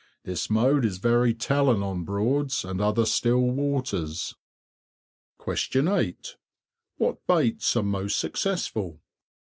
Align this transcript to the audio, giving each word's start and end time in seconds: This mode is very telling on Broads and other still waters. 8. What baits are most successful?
This 0.23 0.49
mode 0.49 0.83
is 0.83 0.97
very 0.97 1.31
telling 1.31 1.83
on 1.83 2.03
Broads 2.03 2.65
and 2.65 2.81
other 2.81 3.05
still 3.05 3.37
waters. 3.51 4.33
8. 5.39 6.37
What 6.97 7.27
baits 7.27 7.75
are 7.75 7.83
most 7.83 8.17
successful? 8.17 8.99